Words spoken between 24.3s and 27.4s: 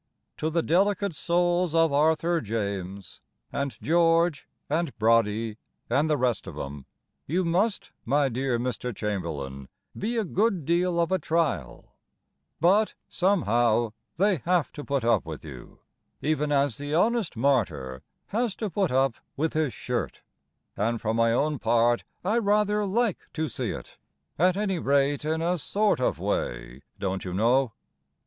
At any rate, in a sort of way, don't you